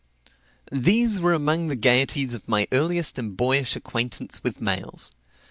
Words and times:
These 0.71 1.19
were 1.19 1.35
among 1.35 1.67
the 1.67 1.75
gaieties 1.75 2.33
of 2.33 2.47
my 2.47 2.67
earliest 2.71 3.19
and 3.19 3.37
boyish 3.37 3.75
acquaintance 3.75 4.43
with 4.43 4.59
mails. 4.59 5.11